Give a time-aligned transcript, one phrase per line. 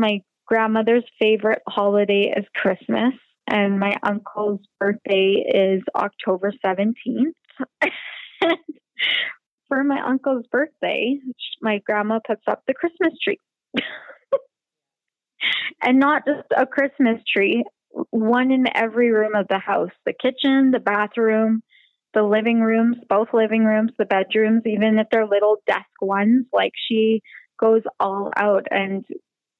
[0.00, 3.14] my grandmother's favorite holiday is Christmas,
[3.48, 7.34] and my uncle's birthday is October 17th.
[9.68, 11.18] For my uncle's birthday,
[11.60, 13.38] my grandma puts up the Christmas tree.
[15.82, 17.64] and not just a Christmas tree,
[18.10, 21.62] one in every room of the house the kitchen, the bathroom,
[22.12, 26.46] the living rooms, both living rooms, the bedrooms, even if they're little desk ones.
[26.52, 27.22] Like she
[27.58, 28.66] goes all out.
[28.70, 29.04] And,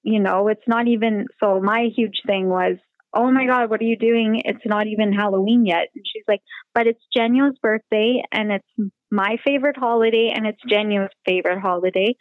[0.05, 1.61] you know, it's not even so.
[1.61, 2.77] My huge thing was,
[3.15, 4.43] oh my God, what are you doing?
[4.45, 5.89] It's not even Halloween yet.
[5.95, 6.43] And she's like,
[6.75, 12.17] but it's Genu's birthday and it's my favorite holiday and it's Genu's favorite holiday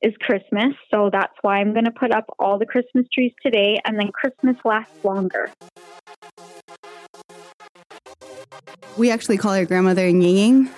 [0.00, 0.74] is Christmas.
[0.92, 4.10] So that's why I'm going to put up all the Christmas trees today and then
[4.12, 5.50] Christmas lasts longer.
[8.96, 10.68] We actually call her grandmother Ying,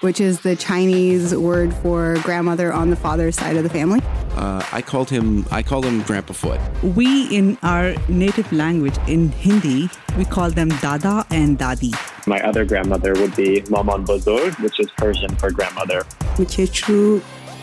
[0.00, 4.00] which is the Chinese word for grandmother on the father's side of the family.
[4.36, 5.46] Uh, I called him.
[5.50, 6.60] I called him Grandpa Foot.
[6.82, 11.94] We, in our native language, in Hindi, we call them Dada and Dadi.
[12.26, 16.02] My other grandmother would be Maman Bozorg, which is Persian for grandmother.
[16.36, 17.22] Mchechu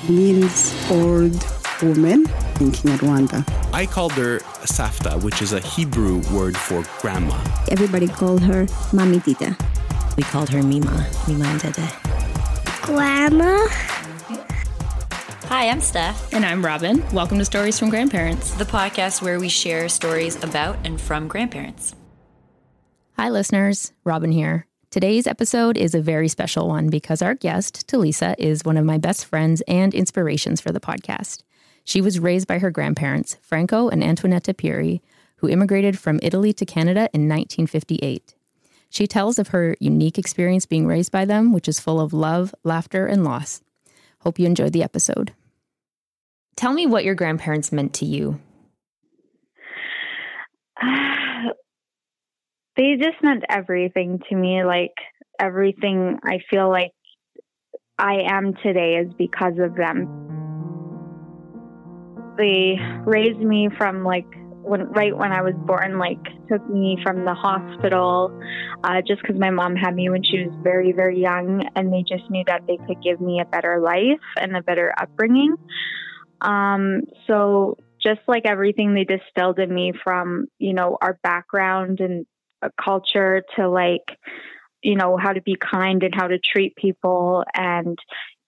[0.09, 1.45] means old
[1.83, 2.21] woman
[2.59, 3.47] in Kinyarwanda.
[3.73, 7.37] I called her Safta, which is a Hebrew word for grandma.
[7.69, 9.55] Everybody called her Mamitita.
[10.17, 12.02] We called her Mima, Mima and Dede.
[12.83, 13.65] Grandma.
[15.47, 16.33] Hi, I'm Steph.
[16.33, 17.01] And I'm Robin.
[17.13, 21.95] Welcome to Stories from Grandparents, the podcast where we share stories about and from grandparents.
[23.15, 23.93] Hi, listeners.
[24.03, 24.67] Robin here.
[24.91, 28.97] Today's episode is a very special one because our guest, Talisa, is one of my
[28.97, 31.41] best friends and inspirations for the podcast.
[31.85, 34.99] She was raised by her grandparents, Franco and Antoinetta Pieri,
[35.37, 38.35] who immigrated from Italy to Canada in 1958.
[38.93, 42.53] She tells of her unique experience being raised by them, which is full of love,
[42.63, 43.63] laughter, and loss.
[44.19, 45.33] Hope you enjoyed the episode.
[46.55, 48.39] Tell me what your grandparents meant to you.
[52.77, 54.63] they just meant everything to me.
[54.63, 54.93] Like
[55.39, 56.93] everything I feel like
[57.97, 60.05] I am today is because of them.
[62.37, 64.27] They raised me from like
[64.63, 66.19] when right when I was born, like
[66.49, 68.31] took me from the hospital,
[68.83, 72.03] uh, just because my mom had me when she was very very young, and they
[72.07, 75.55] just knew that they could give me a better life and a better upbringing.
[76.41, 82.25] Um, so just like everything they distilled in me from you know our background and
[82.83, 84.17] culture to like
[84.81, 87.97] you know how to be kind and how to treat people and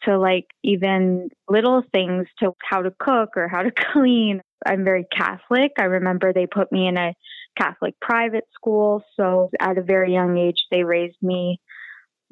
[0.03, 4.41] to like even little things to how to cook or how to clean.
[4.65, 5.71] I'm very Catholic.
[5.77, 7.13] I remember they put me in a
[7.57, 9.03] Catholic private school.
[9.15, 11.59] So at a very young age, they raised me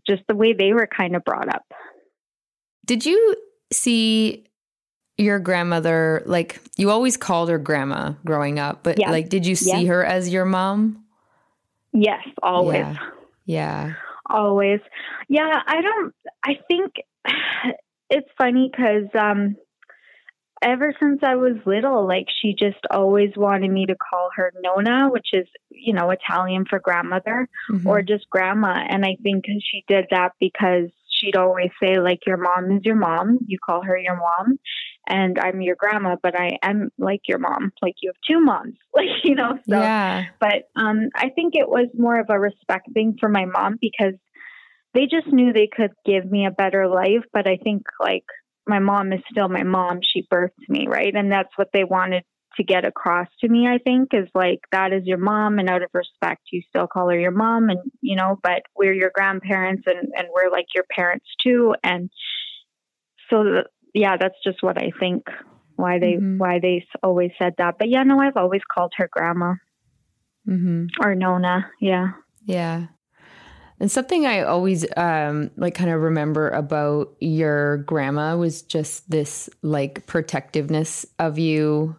[0.08, 1.64] just the way they were kind of brought up.
[2.86, 3.36] Did you
[3.72, 4.46] see
[5.18, 9.12] your grandmother like you always called her grandma growing up, but yeah.
[9.12, 9.88] like did you see yeah.
[9.88, 11.06] her as your mom?
[11.94, 12.80] Yes, always.
[12.80, 12.98] Yeah.
[13.46, 13.94] yeah.
[14.30, 14.80] Always.
[15.30, 16.14] Yeah, I don't
[16.44, 16.94] I think
[18.10, 19.56] it's funny cuz um
[20.64, 25.10] ever since I was little, like she just always wanted me to call her Nona,
[25.10, 27.88] which is, you know, Italian for grandmother mm-hmm.
[27.88, 28.84] or just grandma.
[28.90, 32.96] And I think she did that because she'd always say, like, your mom is your
[32.96, 33.40] mom.
[33.46, 34.58] You call her your mom
[35.08, 37.74] and I'm your grandma, but I am like your mom.
[37.82, 39.60] Like you have two moms, like you know.
[39.68, 40.26] So, yeah.
[40.40, 44.14] But um, I think it was more of a respect thing for my mom because
[44.94, 47.26] they just knew they could give me a better life.
[47.34, 48.26] But I think like
[48.68, 50.00] my mom is still my mom.
[50.02, 52.24] She birthed me, right, and that's what they wanted
[52.58, 53.68] to get across to me.
[53.68, 57.10] I think is like that is your mom, and out of respect, you still call
[57.10, 58.40] her your mom, and you know.
[58.42, 62.10] But we're your grandparents, and and we're like your parents too, and
[63.30, 63.64] so
[63.94, 65.24] yeah, that's just what I think
[65.76, 66.38] why they mm-hmm.
[66.38, 67.76] why they always said that.
[67.80, 69.56] But yeah, no, I've always called her grandma
[70.48, 70.86] mm-hmm.
[71.02, 71.70] or Nona.
[71.80, 72.12] Yeah,
[72.46, 72.88] yeah.
[73.84, 79.50] And something I always um, like kind of remember about your grandma was just this
[79.62, 81.98] like protectiveness of you.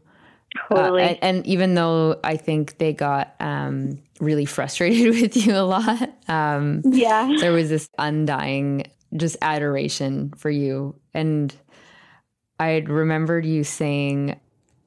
[0.70, 1.02] Totally.
[1.02, 5.60] Uh, and, and, even though I think they got um, really frustrated with you a
[5.60, 10.98] lot, um, yeah, there was this undying just adoration for you.
[11.12, 11.54] And
[12.58, 14.40] I remembered you saying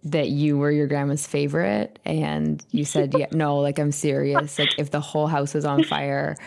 [0.04, 4.70] that you were your grandma's favorite and you said yeah no like i'm serious like
[4.78, 6.38] if the whole house was on fire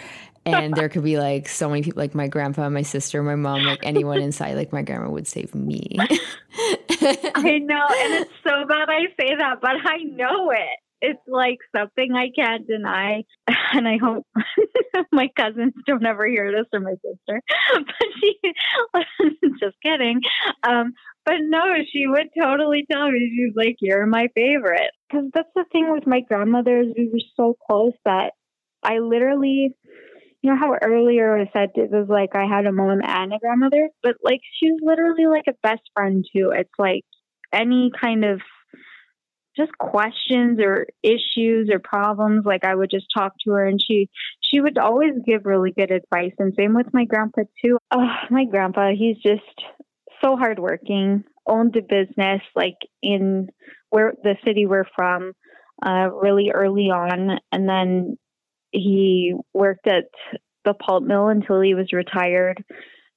[0.46, 3.62] and there could be like so many people like my grandpa my sister my mom
[3.62, 8.88] like anyone inside like my grandma would save me i know and it's so bad
[8.88, 13.24] i say that but i know it it's like something I can't deny.
[13.72, 14.26] And I hope
[15.12, 17.40] my cousins don't ever hear this or my sister.
[17.72, 20.22] But she, just kidding.
[20.64, 20.94] Um,
[21.24, 23.32] but no, she would totally tell me.
[23.32, 26.88] She's like, "You're my favorite." Because that's the thing with my grandmothers.
[26.98, 28.32] We were so close that
[28.82, 29.76] I literally,
[30.42, 33.38] you know, how earlier I said it was like I had a mom and a
[33.38, 36.52] grandmother, but like she's literally like a best friend too.
[36.54, 37.04] It's like
[37.52, 38.40] any kind of
[39.56, 44.08] just questions or issues or problems like i would just talk to her and she
[44.40, 48.44] she would always give really good advice and same with my grandpa too oh, my
[48.44, 49.42] grandpa he's just
[50.22, 53.48] so hardworking, owned a business like in
[53.90, 55.32] where the city we're from,
[55.84, 58.16] uh, really early on, and then
[58.72, 60.04] he worked at
[60.64, 62.64] the pulp mill until he was retired.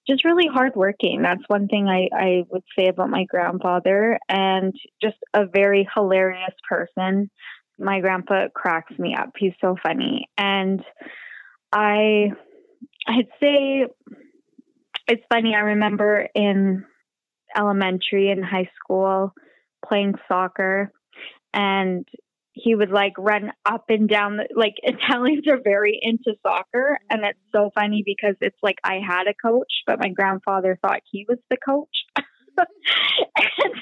[0.08, 1.22] Just really hardworking.
[1.22, 6.56] That's one thing I, I would say about my grandfather, and just a very hilarious
[6.68, 7.30] person.
[7.80, 9.32] My grandpa cracks me up.
[9.38, 10.84] He's so funny, and
[11.72, 12.32] I,
[13.08, 13.86] I'd say
[15.08, 15.56] it's funny.
[15.56, 16.86] I remember in
[17.58, 19.34] elementary and high school
[19.86, 20.92] playing soccer
[21.54, 22.08] and
[22.54, 27.24] he would like run up and down the, like Italians are very into soccer and
[27.24, 31.26] it's so funny because it's like I had a coach but my grandfather thought he
[31.28, 32.06] was the coach.
[32.58, 33.74] and,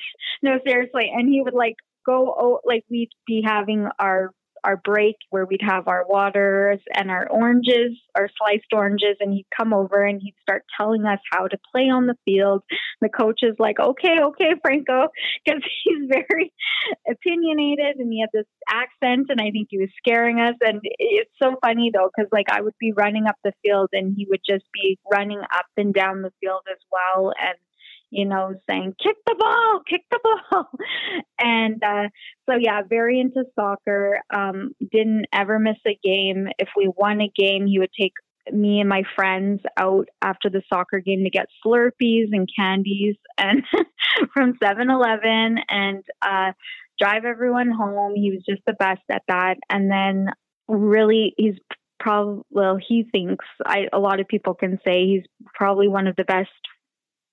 [0.41, 1.75] no seriously and he would like
[2.05, 4.31] go oh, like we'd be having our
[4.63, 9.47] our break where we'd have our waters and our oranges, our sliced oranges, and he'd
[9.55, 12.63] come over and he'd start telling us how to play on the field.
[13.01, 15.07] The coach is like, okay, okay, Franco,
[15.45, 16.53] because he's very
[17.09, 20.55] opinionated and he had this accent, and I think he was scaring us.
[20.61, 24.13] And it's so funny though, because like I would be running up the field and
[24.15, 27.33] he would just be running up and down the field as well.
[27.39, 27.57] And
[28.11, 30.19] you know, saying, kick the ball, kick the
[30.51, 30.69] ball.
[31.39, 32.09] and uh,
[32.47, 34.19] so, yeah, very into soccer.
[34.33, 36.49] Um, didn't ever miss a game.
[36.59, 38.13] If we won a game, he would take
[38.51, 43.63] me and my friends out after the soccer game to get Slurpees and candies and
[44.33, 46.51] from 7-Eleven and uh,
[46.99, 48.15] drive everyone home.
[48.15, 49.55] He was just the best at that.
[49.69, 50.27] And then
[50.67, 51.55] really, he's
[51.99, 55.23] probably well, he thinks I, a lot of people can say he's
[55.53, 56.49] probably one of the best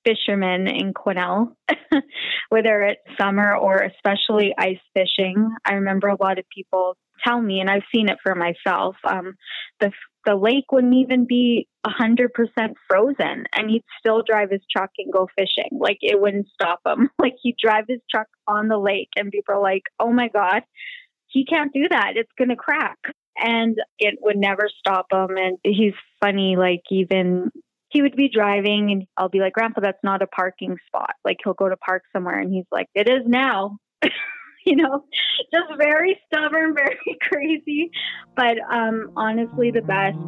[0.09, 1.53] fishermen in Quesnel,
[2.49, 5.51] whether it's summer or especially ice fishing.
[5.65, 6.97] I remember a lot of people
[7.27, 8.97] tell me, and I've seen it for myself.
[9.05, 9.35] Um,
[9.81, 9.91] the
[10.25, 14.91] the lake wouldn't even be a hundred percent frozen, and he'd still drive his truck
[14.99, 15.79] and go fishing.
[15.79, 17.11] Like it wouldn't stop him.
[17.19, 20.63] Like he'd drive his truck on the lake, and people are like, "Oh my god,
[21.27, 22.13] he can't do that.
[22.17, 22.99] It's gonna crack."
[23.41, 25.37] And it would never stop him.
[25.37, 27.53] And he's funny, like even
[27.89, 31.15] he would be driving and I'll be like, Grandpa, that's not a parking spot.
[31.25, 33.79] Like he'll go to park somewhere and he's like, It is now.
[34.67, 35.05] you know,
[35.53, 37.91] just very stubborn, very crazy.
[38.37, 40.19] But um honestly the best.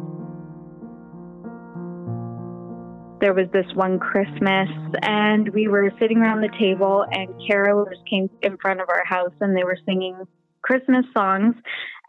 [3.21, 4.67] There was this one Christmas
[5.03, 9.33] and we were sitting around the table and carolers came in front of our house
[9.41, 10.17] and they were singing
[10.63, 11.53] Christmas songs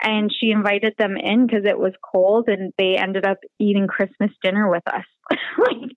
[0.03, 4.31] and she invited them in because it was cold and they ended up eating Christmas
[4.43, 5.05] dinner with us.
[5.31, 5.91] like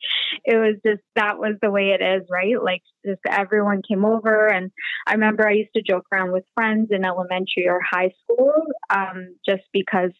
[0.45, 2.61] it was just that was the way it is, right?
[2.61, 4.71] Like just everyone came over and
[5.07, 8.53] I remember I used to joke around with friends in elementary or high school
[8.89, 10.11] um, just because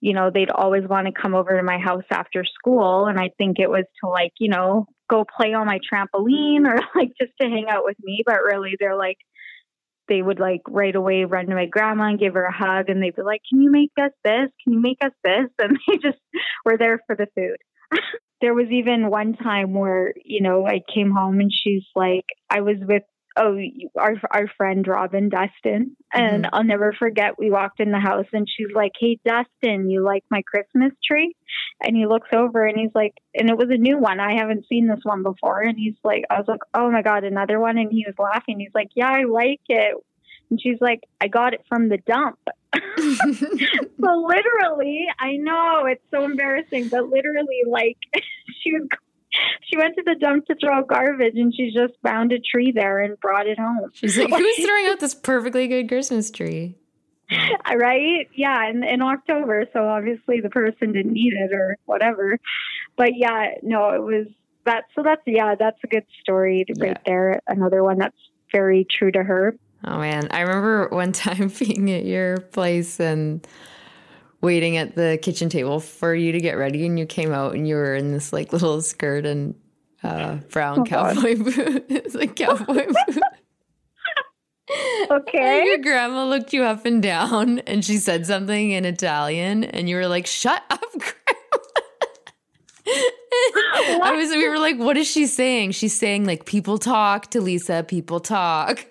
[0.00, 3.30] you know they'd always want to come over to my house after school and I
[3.36, 7.32] think it was to like, you know, go play on my trampoline or like just
[7.40, 9.18] to hang out with me, but really they're like
[10.08, 13.02] they would like right away run to my grandma and give her a hug and
[13.02, 14.50] they'd be like, Can you make us this?
[14.62, 15.46] Can you make us this?
[15.58, 16.18] And they just
[16.64, 18.00] were there for the food.
[18.40, 22.60] there was even one time where, you know, I came home and she's like, I
[22.60, 23.02] was with
[23.38, 23.56] oh
[23.96, 26.54] our our friend Robin Dustin and mm-hmm.
[26.54, 30.24] I'll never forget we walked in the house and she's like hey Dustin you like
[30.30, 31.34] my Christmas tree
[31.82, 34.66] and he looks over and he's like and it was a new one I haven't
[34.68, 37.78] seen this one before and he's like I was like oh my god another one
[37.78, 39.94] and he was laughing he's like yeah I like it
[40.50, 42.38] and she's like I got it from the dump
[42.74, 47.96] so literally I know it's so embarrassing but literally like
[48.62, 48.88] she was
[49.62, 52.72] she went to the dump to throw out garbage and she just found a tree
[52.74, 53.90] there and brought it home.
[53.92, 56.76] She's like, who's throwing out this perfectly good Christmas tree?
[57.30, 58.28] right?
[58.34, 59.66] Yeah, in, in October.
[59.72, 62.38] So obviously the person didn't need it or whatever.
[62.96, 64.26] But yeah, no, it was
[64.64, 64.84] that.
[64.94, 66.98] So that's, yeah, that's a good story right yeah.
[67.04, 67.40] there.
[67.46, 68.16] Another one that's
[68.50, 69.54] very true to her.
[69.84, 70.28] Oh man.
[70.30, 73.46] I remember one time being at your place and
[74.40, 77.66] waiting at the kitchen table for you to get ready and you came out and
[77.66, 79.54] you were in this like little skirt and
[80.04, 81.86] uh, brown oh, cowboy boot.
[81.88, 83.22] it's like cowboy boot.
[85.10, 85.58] okay.
[85.58, 89.88] And Your grandma looked you up and down and she said something in Italian and
[89.88, 91.14] you were like, shut up, grandma.
[94.02, 95.72] I was we were like, what is she saying?
[95.72, 98.86] She's saying like people talk Talisa, people talk.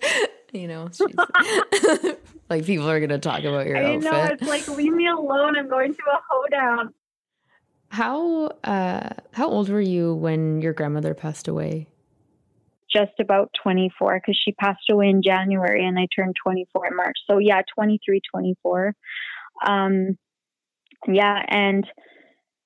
[0.52, 0.88] You know,
[2.50, 4.10] like people are gonna talk about your I outfit.
[4.10, 5.56] know it's like leave me alone.
[5.56, 6.94] I'm going to a hoedown.
[7.90, 11.88] How uh how old were you when your grandmother passed away?
[12.90, 17.16] Just about 24 because she passed away in January and I turned 24 in March.
[17.30, 18.94] So yeah, 23, 24.
[19.66, 20.16] Um,
[21.06, 21.86] yeah, and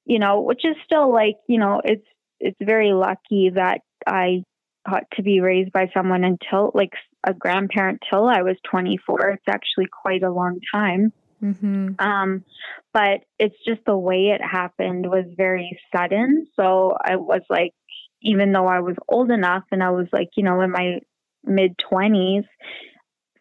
[0.04, 2.06] you know, which is still like you know, it's
[2.38, 4.44] it's very lucky that I
[4.88, 6.92] got to be raised by someone until like
[7.24, 9.30] a grandparent till I was 24.
[9.30, 11.12] It's actually quite a long time.
[11.42, 11.94] Mm-hmm.
[11.98, 12.44] Um,
[12.92, 16.46] but it's just the way it happened was very sudden.
[16.56, 17.72] So I was like,
[18.22, 21.00] even though I was old enough and I was like, you know, in my
[21.44, 22.44] mid 20s,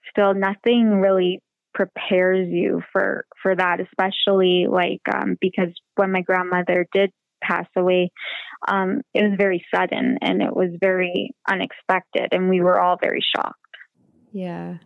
[0.09, 1.39] still nothing really
[1.73, 7.11] prepares you for for that especially like um because when my grandmother did
[7.41, 8.11] pass away
[8.67, 13.23] um it was very sudden and it was very unexpected and we were all very
[13.35, 13.55] shocked
[14.31, 14.77] Yeah.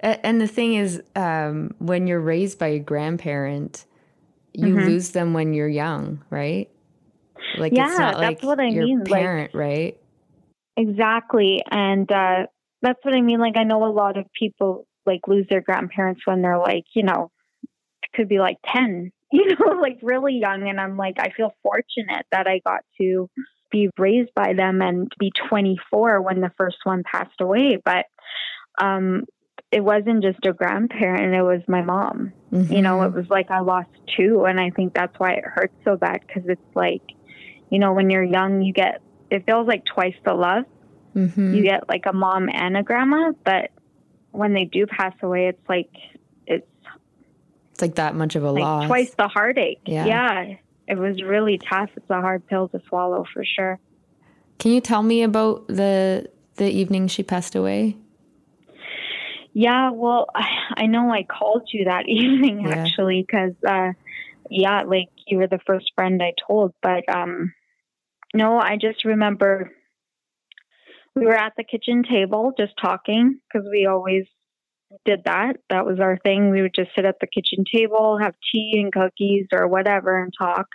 [0.00, 3.84] And the thing is, um, when you're raised by a grandparent,
[4.52, 4.86] you Mhm.
[4.86, 6.68] lose them when you're young, right?
[7.56, 9.96] Like Yeah, it's not that's like what I your mean, like- parent, right?
[10.76, 11.62] Exactly.
[11.70, 12.46] And uh,
[12.82, 13.40] that's what I mean.
[13.40, 17.02] Like, I know a lot of people like lose their grandparents when they're like, you
[17.02, 17.30] know,
[18.14, 20.68] could be like 10, you know, like really young.
[20.68, 23.28] And I'm like, I feel fortunate that I got to
[23.70, 27.78] be raised by them and be 24 when the first one passed away.
[27.84, 28.06] But
[28.80, 29.24] um,
[29.70, 32.32] it wasn't just a grandparent, it was my mom.
[32.50, 34.44] You know, it was like I lost two.
[34.46, 37.02] And I think that's why it hurts so bad because it's like,
[37.70, 40.64] you know, when you're young, you get, it feels like twice the love.
[41.14, 41.54] Mm-hmm.
[41.54, 43.70] You get like a mom and a grandma, but
[44.30, 45.90] when they do pass away, it's like,
[46.46, 46.66] it's
[47.72, 48.86] It's like that much of a like loss.
[48.86, 49.80] twice the heartache.
[49.84, 50.06] Yeah.
[50.06, 50.54] yeah.
[50.86, 51.90] It was really tough.
[51.96, 53.78] It's a hard pill to swallow for sure.
[54.58, 57.96] Can you tell me about the the evening she passed away?
[59.58, 60.26] Yeah, well,
[60.76, 62.74] I know I called you that evening Yeah.
[62.74, 63.92] actually because, uh,
[64.48, 66.72] yeah, like you were the first friend I told.
[66.80, 67.52] But um,
[68.32, 69.72] no, I just remember
[71.16, 74.26] we were at the kitchen table just talking because we always
[75.04, 75.56] did that.
[75.70, 76.50] That was our thing.
[76.50, 80.32] We would just sit at the kitchen table, have tea and cookies or whatever, and
[80.40, 80.66] talk.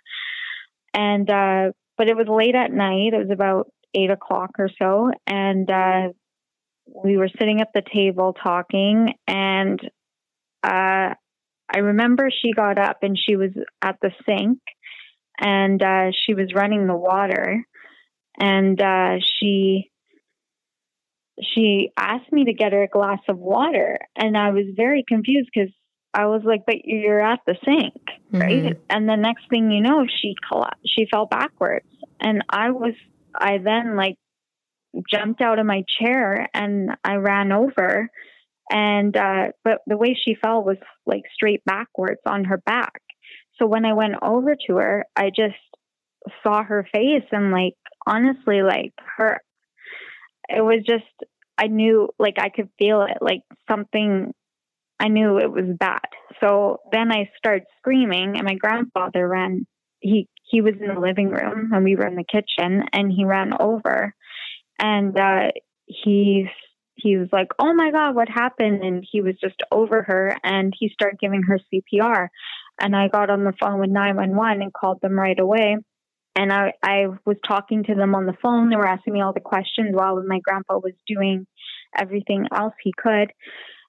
[0.94, 3.14] And uh, but it was late at night.
[3.14, 6.10] It was about eight o'clock or so, and uh,
[6.86, 9.80] we were sitting at the table talking and
[10.64, 11.14] uh
[11.76, 14.60] I remember she got up and she was at the sink
[15.40, 17.66] and uh she was running the water
[18.40, 19.90] and uh she
[21.42, 25.50] she asked me to get her a glass of water and I was very confused
[25.54, 25.70] cuz
[26.14, 28.78] I was like but you're at the sink right Mhm.
[28.90, 31.88] and the next thing you know she colla- she fell backwards
[32.20, 32.94] and I was
[33.36, 34.18] I then like
[35.12, 38.10] jumped out of my chair and I ran over
[38.70, 43.02] and uh but the way she fell was like straight backwards on her back.
[43.60, 45.56] So when I went over to her, I just
[46.42, 47.76] saw her face and like
[48.08, 49.40] honestly like her
[50.50, 51.04] it was just
[51.58, 54.34] I knew like I could feel it like something
[55.00, 56.00] I knew it was bad.
[56.40, 59.66] So then I started screaming and my grandfather ran
[60.00, 63.26] he he was in the living room and we were in the kitchen and he
[63.26, 64.14] ran over
[64.84, 65.52] and uh
[65.86, 66.48] he's
[66.96, 70.74] he was like, "Oh my god, what happened?" and he was just over her and
[70.78, 72.28] he started giving her CPR.
[72.80, 75.78] And I got on the phone with 911 and called them right away.
[76.36, 78.70] And I I was talking to them on the phone.
[78.70, 81.48] They were asking me all the questions while my grandpa was doing
[81.98, 83.32] everything else he could.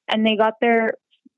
[0.08, 0.94] And they got there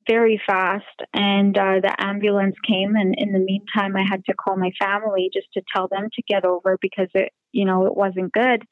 [0.08, 4.56] very fast and uh, the ambulance came and in the meantime I had to call
[4.56, 8.32] my family just to tell them to get over because it you know it wasn't
[8.32, 8.62] good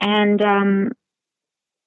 [0.00, 0.90] and um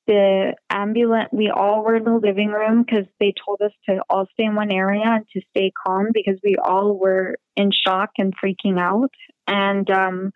[0.05, 4.27] the ambulance we all were in the living room because they told us to all
[4.34, 8.34] stay in one area and to stay calm because we all were in shock and
[8.43, 9.12] freaking out.
[9.48, 10.32] And um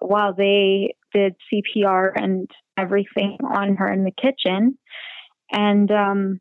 [0.00, 4.76] while they did CPR and everything on her in the kitchen.
[5.52, 6.40] And um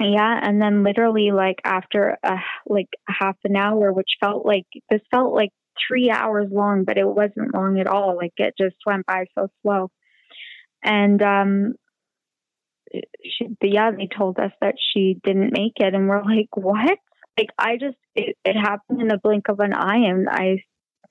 [0.00, 5.00] yeah and then literally like after a like half an hour which felt like this
[5.10, 5.50] felt like
[5.88, 9.48] three hours long but it wasn't long at all like it just went by so
[9.62, 9.90] slow
[10.82, 11.74] and um
[13.24, 16.98] she yeah they told us that she didn't make it and we're like what
[17.38, 20.58] like i just it, it happened in the blink of an eye and i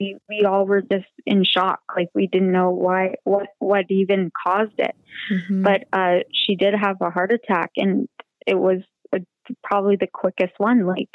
[0.01, 1.81] we, we all were just in shock.
[1.95, 4.95] Like we didn't know why, what, what even caused it.
[5.31, 5.63] Mm-hmm.
[5.63, 8.07] But uh, she did have a heart attack, and
[8.47, 8.79] it was
[9.13, 9.19] a,
[9.63, 10.87] probably the quickest one.
[10.87, 11.09] Like,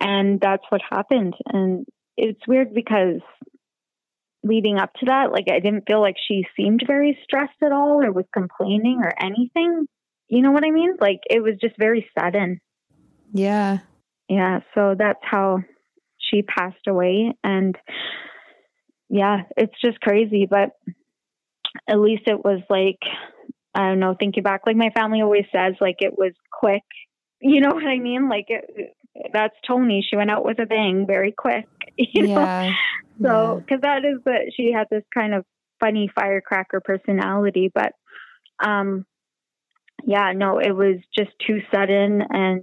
[0.00, 1.34] and that's what happened.
[1.46, 3.20] And it's weird because
[4.42, 8.02] leading up to that, like I didn't feel like she seemed very stressed at all
[8.02, 9.86] or was complaining or anything.
[10.28, 10.94] You know what I mean?
[11.00, 12.60] Like it was just very sudden.
[13.32, 13.78] Yeah.
[14.28, 14.60] Yeah.
[14.74, 15.58] So that's how
[16.18, 17.32] she passed away.
[17.42, 17.76] And
[19.08, 20.46] yeah, it's just crazy.
[20.48, 20.70] But
[21.88, 22.98] at least it was like,
[23.74, 26.84] I don't know, thinking back, like my family always says, like it was quick.
[27.40, 28.28] You know what I mean?
[28.28, 28.94] Like it,
[29.32, 30.06] that's Tony.
[30.08, 31.66] She went out with a bang very quick.
[31.96, 32.40] You know?
[32.40, 32.72] Yeah.
[33.22, 34.00] So, because yeah.
[34.00, 35.44] that is that she had this kind of
[35.78, 37.92] funny firecracker personality, but
[38.58, 39.06] um,
[40.04, 42.62] yeah, no, it was just too sudden, and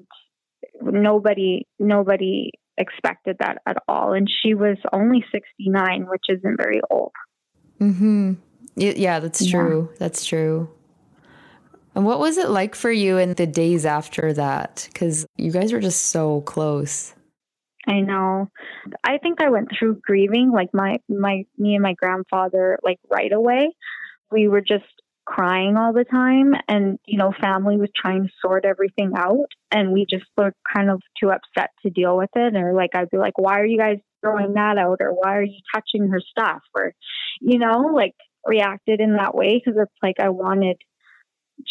[0.82, 4.12] nobody, nobody expected that at all.
[4.12, 7.14] And she was only sixty nine, which isn't very old.
[7.80, 8.34] Mm hmm.
[8.76, 9.90] Yeah, that's true.
[9.92, 9.98] Yeah.
[10.00, 10.70] That's true.
[11.96, 14.88] And what was it like for you in the days after that?
[14.92, 17.14] Because you guys were just so close.
[17.88, 18.50] I know.
[19.04, 23.32] I think I went through grieving, like my my me and my grandfather, like right
[23.32, 23.76] away.
[24.32, 24.86] We were just
[25.26, 29.92] crying all the time, and you know, family was trying to sort everything out, and
[29.92, 32.56] we just were kind of too upset to deal with it.
[32.56, 35.44] Or like I'd be like, "Why are you guys throwing that out?" Or "Why are
[35.44, 36.94] you touching her stuff?" Or
[37.42, 40.78] you know, like reacted in that way because it's like I wanted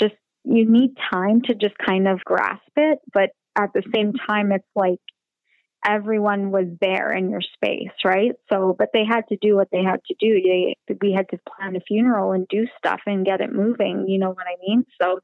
[0.00, 4.52] just you need time to just kind of grasp it, but at the same time,
[4.52, 4.98] it's like
[5.86, 8.32] everyone was there in your space, right?
[8.50, 10.40] So, but they had to do what they had to do.
[10.42, 14.06] They, we had to plan a funeral and do stuff and get it moving.
[14.08, 14.84] You know what I mean?
[15.00, 15.20] So,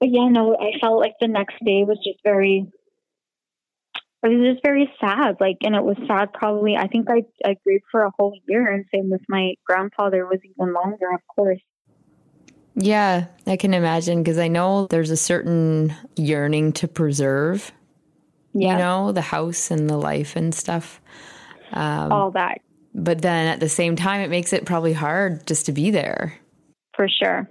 [0.00, 2.66] but yeah, no, I felt like the next day was just very,
[4.22, 5.36] it was just very sad.
[5.40, 8.72] Like, and it was sad probably, I think I, I grieved for a whole year
[8.72, 11.60] and same with my grandfather was even longer, of course.
[12.76, 17.72] Yeah, I can imagine because I know there's a certain yearning to preserve,
[18.52, 18.72] yeah.
[18.72, 21.00] you know, the house and the life and stuff.
[21.72, 22.60] Um, All that.
[22.94, 26.38] But then at the same time, it makes it probably hard just to be there.
[26.94, 27.50] For sure.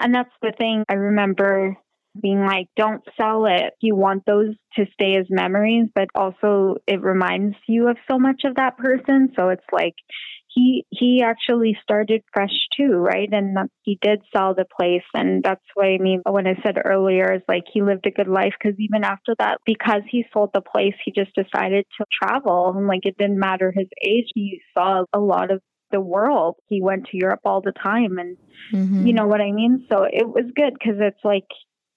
[0.00, 0.84] And that's the thing.
[0.88, 1.76] I remember
[2.20, 3.74] being like, don't sell it.
[3.80, 8.42] You want those to stay as memories, but also it reminds you of so much
[8.44, 9.32] of that person.
[9.36, 9.94] So it's like,
[10.56, 13.28] he he actually started fresh too, right?
[13.30, 17.34] And he did sell the place, and that's why I mean when I said earlier
[17.34, 20.62] is like he lived a good life because even after that, because he sold the
[20.62, 24.28] place, he just decided to travel, and like it didn't matter his age.
[24.34, 25.60] He saw a lot of
[25.92, 26.56] the world.
[26.68, 28.38] He went to Europe all the time, and
[28.72, 29.06] mm-hmm.
[29.06, 29.86] you know what I mean.
[29.92, 31.48] So it was good because it's like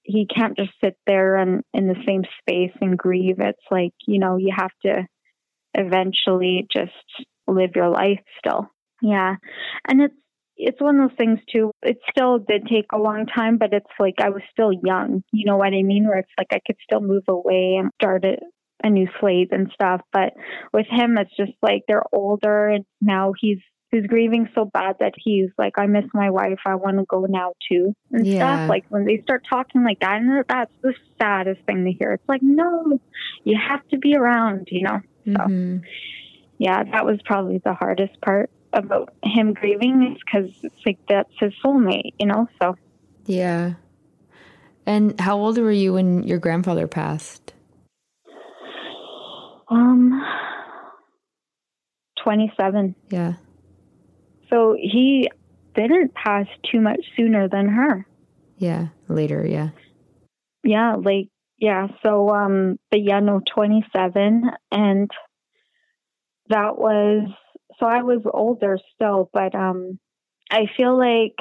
[0.04, 3.40] he can't just sit there and in the same space and grieve.
[3.40, 5.08] It's like you know you have to
[5.76, 6.92] eventually just
[7.54, 8.72] live your life still.
[9.02, 9.36] Yeah.
[9.88, 10.16] And it's
[10.60, 11.72] it's one of those things too.
[11.82, 15.24] It still did take a long time, but it's like I was still young.
[15.32, 16.06] You know what I mean?
[16.06, 18.36] Where it's like I could still move away and start a,
[18.84, 20.02] a new slate and stuff.
[20.12, 20.34] But
[20.74, 23.60] with him, it's just like they're older, and now he's
[23.90, 26.60] he's grieving so bad that he's like, I miss my wife.
[26.66, 28.40] I want to go now too, and yeah.
[28.58, 28.70] stuff.
[28.70, 32.12] Like when they start talking like that, and that's the saddest thing to hear.
[32.12, 33.00] It's like, no,
[33.46, 35.00] you have to be around, you know.
[35.26, 35.32] So.
[35.32, 35.78] Mm-hmm
[36.60, 41.34] yeah, that was probably the hardest part about him grieving is because it's like that's
[41.40, 42.48] his soulmate, you know?
[42.62, 42.76] So,
[43.26, 43.74] yeah.
[44.86, 47.54] And how old were you when your grandfather passed?
[49.70, 50.22] Um,
[52.24, 52.96] 27.
[53.10, 53.34] Yeah.
[54.50, 55.30] So he
[55.76, 58.06] didn't pass too much sooner than her.
[58.58, 59.70] Yeah, later, yeah.
[60.64, 61.88] Yeah, like, yeah.
[62.04, 64.52] So, um, but yeah, no, 27.
[64.72, 65.12] And
[66.50, 67.30] that was
[67.80, 70.00] so I was older still, but um,
[70.52, 71.36] I feel like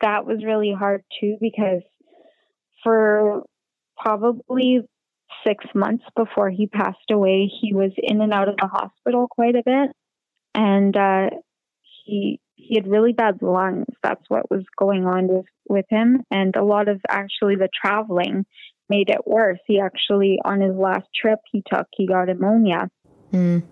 [0.00, 1.82] that was really hard too because
[2.82, 3.44] for
[3.96, 4.80] probably
[5.46, 9.54] six months before he passed away, he was in and out of the hospital quite
[9.54, 9.90] a bit,
[10.54, 11.30] and uh,
[12.04, 13.86] he he had really bad lungs.
[14.02, 18.46] That's what was going on with with him, and a lot of actually the traveling
[18.88, 19.58] made it worse.
[19.66, 22.88] He actually on his last trip he took he got pneumonia.
[23.32, 23.62] Mm.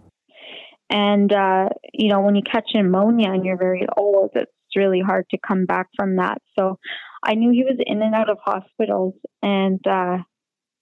[0.90, 5.26] And, uh, you know, when you catch pneumonia and you're very old, it's really hard
[5.30, 6.38] to come back from that.
[6.58, 6.78] So
[7.24, 10.18] I knew he was in and out of hospitals and, uh,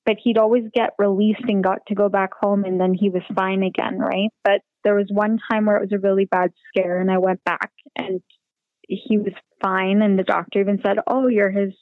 [0.05, 3.23] but he'd always get released and got to go back home and then he was
[3.35, 4.29] fine again, right?
[4.43, 7.43] But there was one time where it was a really bad scare and I went
[7.45, 8.21] back and
[8.87, 11.73] he was fine and the doctor even said, "Oh, you're his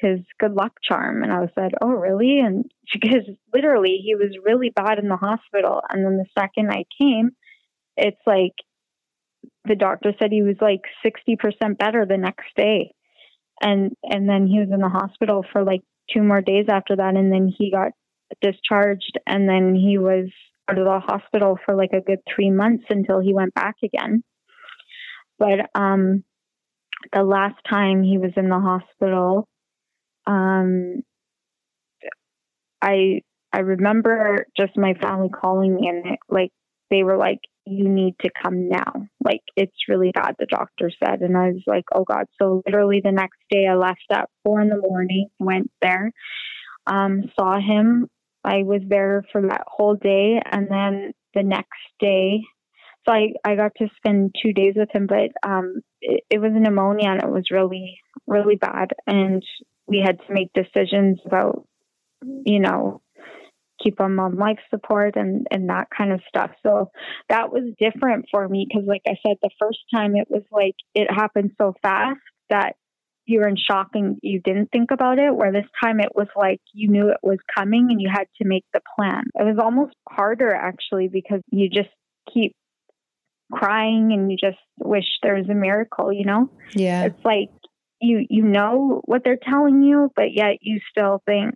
[0.00, 1.22] his good luck charm.
[1.22, 2.40] And I said, Oh, really?
[2.40, 5.82] And because literally he was really bad in the hospital.
[5.88, 7.30] And then the second I came,
[7.96, 8.54] it's like
[9.64, 12.92] the doctor said he was like 60% better the next day.
[13.62, 15.82] And and then he was in the hospital for like
[16.12, 17.92] two more days after that and then he got
[18.40, 20.28] discharged and then he was
[20.68, 24.24] out of the hospital for like a good 3 months until he went back again.
[25.38, 26.24] But um
[27.12, 29.46] the last time he was in the hospital
[30.30, 31.02] um
[32.82, 36.52] I I remember just my family calling me and like
[36.90, 39.06] they were like you need to come now.
[39.24, 41.20] Like it's really bad, the doctor said.
[41.20, 42.26] And I was like, oh God.
[42.40, 46.12] So literally the next day I left at four in the morning, went there,
[46.86, 48.08] um, saw him.
[48.44, 50.40] I was there for that whole day.
[50.50, 51.68] And then the next
[52.00, 52.40] day,
[53.06, 56.52] so I, I got to spend two days with him, but um, it, it was
[56.54, 58.90] pneumonia and it was really, really bad.
[59.06, 59.42] And
[59.90, 61.66] we had to make decisions about,
[62.22, 63.02] you know,
[63.82, 66.50] keep them on life support and and that kind of stuff.
[66.62, 66.90] So
[67.28, 70.74] that was different for me because like i said the first time it was like
[70.94, 72.76] it happened so fast that
[73.26, 76.26] you were in shock and you didn't think about it where this time it was
[76.36, 79.24] like you knew it was coming and you had to make the plan.
[79.34, 81.90] It was almost harder actually because you just
[82.32, 82.54] keep
[83.52, 86.50] crying and you just wish there was a miracle you know?
[86.72, 87.04] Yeah.
[87.04, 87.50] It's like
[88.00, 91.54] you you know what they're telling you but yet you still think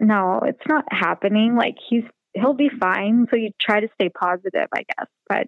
[0.00, 1.56] no, it's not happening.
[1.56, 3.26] Like he's he'll be fine.
[3.30, 5.08] So you try to stay positive, I guess.
[5.28, 5.46] But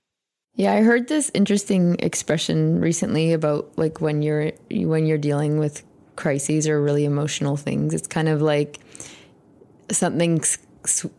[0.55, 5.83] yeah, I heard this interesting expression recently about like when you're when you're dealing with
[6.17, 7.95] crises or really emotional things.
[7.95, 8.81] It's kind of like
[9.91, 10.43] something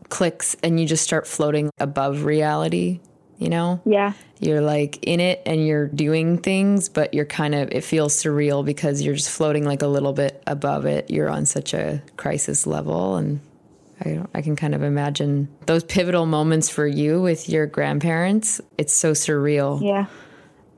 [0.08, 3.00] clicks and you just start floating above reality
[3.42, 3.80] you know?
[3.84, 4.12] Yeah.
[4.38, 8.64] You're like in it and you're doing things, but you're kind of, it feels surreal
[8.64, 11.10] because you're just floating like a little bit above it.
[11.10, 13.16] You're on such a crisis level.
[13.16, 13.40] And
[14.04, 18.60] I, I can kind of imagine those pivotal moments for you with your grandparents.
[18.78, 19.82] It's so surreal.
[19.82, 20.06] Yeah.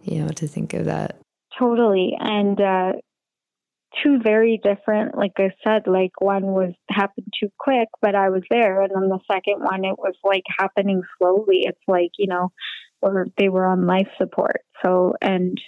[0.02, 1.18] You know, to think of that.
[1.58, 2.16] Totally.
[2.18, 2.92] And, uh,
[4.02, 8.42] two very different like i said like one was happened too quick but i was
[8.50, 8.82] there.
[8.82, 11.62] And then the second one it was like happening slowly.
[11.62, 12.52] It's like you know
[13.00, 14.62] or they were on life support.
[14.84, 15.60] So and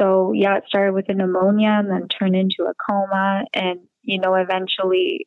[0.00, 3.44] so yeah it started with a pneumonia and then turned into a coma.
[3.52, 5.26] And you know eventually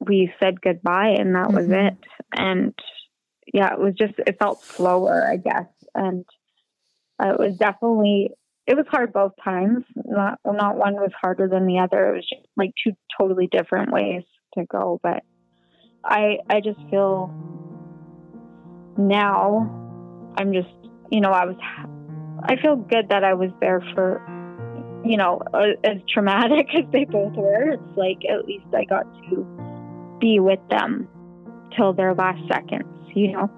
[0.00, 1.56] we said goodbye and that mm-hmm.
[1.56, 1.98] was it.
[2.32, 2.74] And
[3.52, 5.68] yeah it was just it felt slower i guess.
[5.94, 6.24] And
[7.22, 8.30] uh, it was definitely
[8.66, 9.84] it was hard both times.
[10.04, 12.08] Not not one was harder than the other.
[12.08, 14.24] It was just like two totally different ways
[14.54, 15.00] to go.
[15.02, 15.22] But
[16.04, 17.32] I I just feel
[18.98, 20.68] now I'm just
[21.10, 21.56] you know I was
[22.42, 24.20] I feel good that I was there for
[25.04, 25.40] you know
[25.84, 27.74] as traumatic as they both were.
[27.74, 31.08] It's like at least I got to be with them
[31.76, 32.86] till their last seconds.
[33.14, 33.50] You know.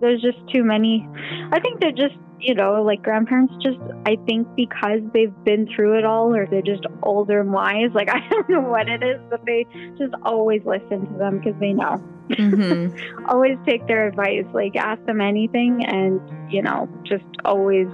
[0.00, 1.06] There's just too many.
[1.52, 5.98] I think they're just you know, like grandparents just, I think because they've been through
[5.98, 9.20] it all or they're just older and wise, like I don't know what it is,
[9.30, 9.66] but they
[9.98, 12.02] just always listen to them because they know.
[12.30, 13.24] Mm-hmm.
[13.28, 16.20] always take their advice, like ask them anything and,
[16.52, 17.86] you know, just always,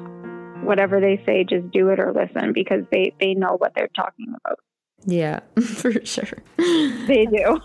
[0.62, 4.34] whatever they say, just do it or listen because they, they know what they're talking
[4.44, 4.58] about.
[5.06, 6.38] Yeah, for sure.
[6.56, 7.60] They do.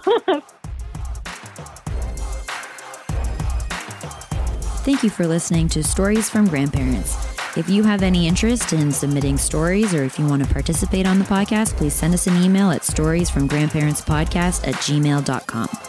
[4.79, 7.15] Thank you for listening to Stories from Grandparents.
[7.57, 11.19] If you have any interest in submitting stories or if you want to participate on
[11.19, 15.88] the podcast, please send us an email at storiesfromgrandparentspodcast at gmail.com.